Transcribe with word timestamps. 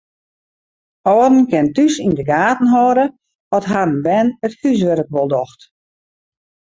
Alden 1.13 1.41
kinne 1.49 1.71
thús 1.75 1.95
yn 2.05 2.13
de 2.17 2.23
gaten 2.31 2.67
hâlde 2.73 3.05
oft 3.55 3.69
harren 3.71 3.99
bern 4.05 4.29
it 4.45 4.53
húswurk 4.59 5.07
wol 5.13 5.27
docht. 5.33 5.61